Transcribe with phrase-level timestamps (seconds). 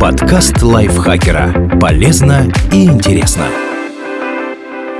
[0.00, 1.78] Подкаст лайфхакера.
[1.80, 3.46] Полезно и интересно.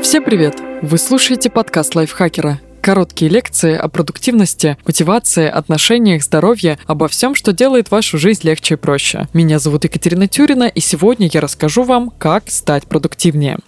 [0.00, 0.54] Всем привет!
[0.82, 2.60] Вы слушаете подкаст лайфхакера.
[2.80, 8.76] Короткие лекции о продуктивности, мотивации, отношениях, здоровье, обо всем, что делает вашу жизнь легче и
[8.76, 9.26] проще.
[9.32, 13.58] Меня зовут Екатерина Тюрина, и сегодня я расскажу вам, как стать продуктивнее.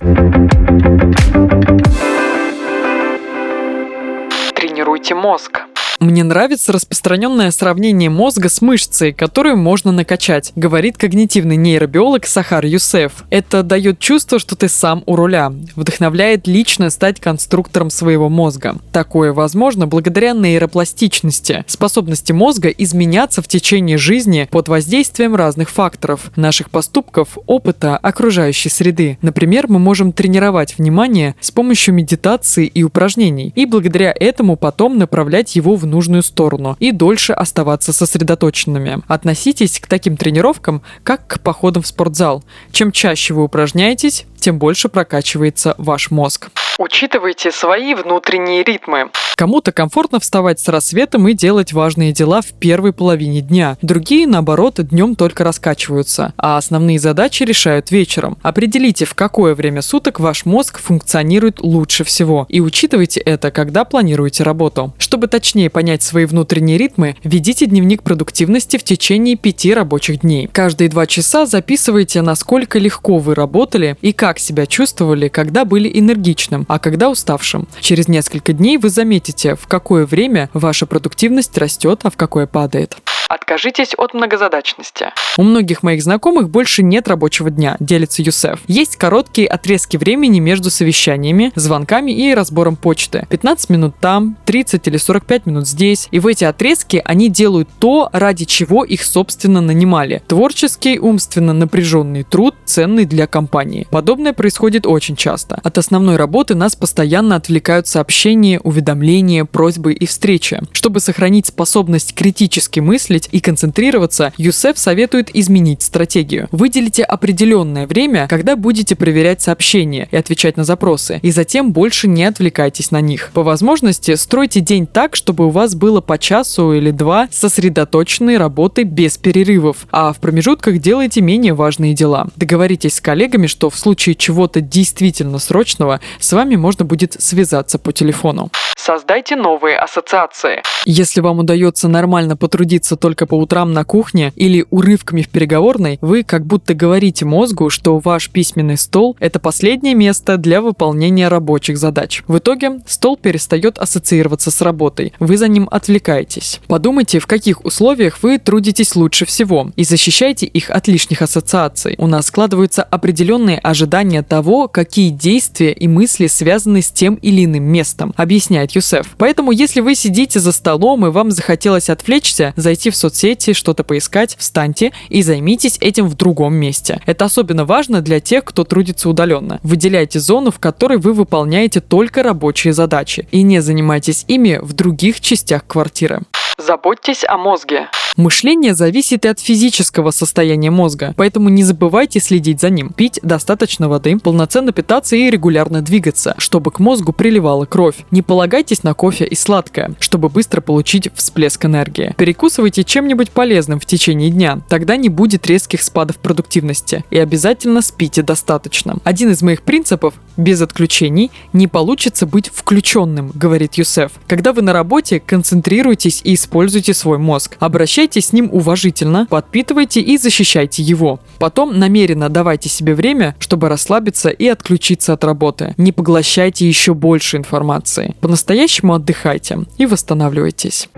[4.55, 5.68] Тренируйте мозг.
[6.01, 13.25] Мне нравится распространенное сравнение мозга с мышцей, которую можно накачать, говорит когнитивный нейробиолог Сахар Юсеф.
[13.31, 18.77] Это дает чувство, что ты сам у руля, вдохновляет лично стать конструктором своего мозга.
[18.93, 26.71] Такое возможно благодаря нейропластичности, способности мозга изменяться в течение жизни под воздействием разных факторов, наших
[26.71, 29.19] поступков, опыта, окружающей среды.
[29.21, 35.57] Например, мы можем тренировать внимание с помощью медитации и упражнений, и благодаря этому потом направлять
[35.57, 39.03] его в нужную сторону и дольше оставаться сосредоточенными.
[39.09, 42.45] Относитесь к таким тренировкам, как к походам в спортзал.
[42.71, 46.51] Чем чаще вы упражняетесь, тем больше прокачивается ваш мозг.
[46.79, 49.11] Учитывайте свои внутренние ритмы.
[49.35, 53.77] Кому-то комфортно вставать с рассветом и делать важные дела в первой половине дня.
[53.83, 58.39] Другие, наоборот, днем только раскачиваются, а основные задачи решают вечером.
[58.43, 62.47] Определите, в какое время суток ваш мозг функционирует лучше всего.
[62.49, 64.95] И учитывайте это, когда планируете работу.
[64.99, 70.49] Чтобы точнее понять свои внутренние ритмы, ведите дневник продуктивности в течение пяти рабочих дней.
[70.53, 76.67] Каждые два часа записывайте, насколько легко вы работали и как себя чувствовали, когда были энергичным,
[76.69, 77.67] а когда уставшим.
[77.81, 82.97] Через несколько дней вы заметите, в какое время ваша продуктивность растет, а в какое падает.
[83.29, 85.09] Откажитесь от многозадачности.
[85.37, 88.61] У многих моих знакомых больше нет рабочего дня, делится Юсеф.
[88.67, 93.27] Есть короткие отрезки времени между совещаниями, звонками и разбором почты.
[93.29, 96.09] 15 минут там, 30 или 45 минут здесь.
[96.11, 100.23] И в эти отрезки они делают то, ради чего их собственно нанимали.
[100.27, 103.87] Творческий, умственно напряженный труд, ценный для компании.
[103.91, 105.61] Подобное происходит очень часто.
[105.63, 110.63] От основной работы нас постоянно отвлекают сообщения, уведомления, просьбы и встречи.
[110.73, 116.49] Чтобы сохранить способность критически мыслить, мыслить и концентрироваться, Юсеф советует изменить стратегию.
[116.53, 122.25] Выделите определенное время, когда будете проверять сообщения и отвечать на запросы, и затем больше не
[122.25, 123.31] отвлекайтесь на них.
[123.35, 128.85] По возможности стройте день так, чтобы у вас было по часу или два сосредоточенной работы
[128.85, 132.29] без перерывов, а в промежутках делайте менее важные дела.
[132.37, 137.93] Договоритесь с коллегами, что в случае чего-то действительно срочного с вами можно будет связаться по
[137.93, 138.51] телефону.
[138.89, 140.63] Создайте новые ассоциации.
[140.87, 146.23] Если вам удается нормально потрудиться только по утрам на кухне или урывками в переговорной, вы
[146.23, 152.23] как будто говорите мозгу, что ваш письменный стол– это последнее место для выполнения рабочих задач.
[152.29, 156.63] В итоге стол перестает ассоциироваться с работой, вы за ним отвлекаетесь.
[156.67, 161.95] Подумайте, в каких условиях вы трудитесь лучше всего и защищайте их от лишних ассоциаций.
[161.99, 167.65] У нас складываются определенные ожидания того, какие действия и мысли связаны с тем или иным
[167.65, 169.15] местом, объясняет Юсеф.
[169.19, 174.37] Поэтому, если вы сидите за столом и вам захотелось отвлечься, зайти в соцсети, что-то поискать,
[174.39, 177.01] встаньте и займитесь этим в другом месте.
[177.07, 179.61] Это особенно важно для тех, кто трудится удаленно.
[179.63, 185.21] Выделяйте зону, в которой вы выполняете только рабочие задачи, и не занимайтесь ими в других
[185.21, 186.23] частях квартиры.
[186.59, 187.89] Заботьтесь о мозге.
[188.17, 192.91] Мышление зависит и от физического состояния мозга, поэтому не забывайте следить за ним.
[192.91, 197.97] Пить достаточно воды, полноценно питаться и регулярно двигаться, чтобы к мозгу приливала кровь.
[198.11, 202.15] Не полагайтесь на кофе и сладкое, чтобы быстро получить всплеск энергии.
[202.17, 207.05] Перекусывайте чем-нибудь полезным в течение дня, тогда не будет резких спадов продуктивности.
[207.11, 208.99] И обязательно спите достаточно.
[209.05, 214.13] Один из моих принципов– без отключений не получится быть включенным, говорит Юсеф.
[214.29, 217.57] Когда вы на работе, концентрируйтесь и используйте свой мозг.
[217.59, 221.21] Обращайтесь Обращайтесь с ним уважительно, подпитывайте и защищайте его.
[221.39, 225.75] Потом намеренно давайте себе время, чтобы расслабиться и отключиться от работы.
[225.77, 228.15] Не поглощайте еще больше информации.
[228.23, 230.89] По-настоящему отдыхайте и восстанавливайтесь.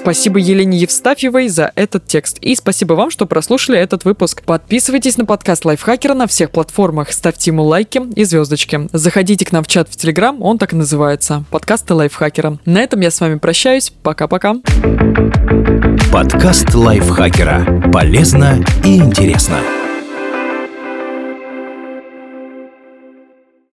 [0.00, 2.38] Спасибо Елене Евстафьевой за этот текст.
[2.38, 4.42] И спасибо вам, что прослушали этот выпуск.
[4.42, 8.88] Подписывайтесь на подкаст Лайфхакера на всех платформах, ставьте ему лайки и звездочки.
[8.92, 11.44] Заходите к нам в чат в Телеграм, он так и называется.
[11.50, 12.58] Подкасты Лайфхакера.
[12.64, 13.92] На этом я с вами прощаюсь.
[14.02, 14.54] Пока-пока.
[16.12, 17.90] Подкаст Лайфхакера.
[17.92, 19.58] Полезно и интересно.